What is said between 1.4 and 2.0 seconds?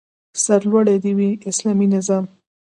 اسلامي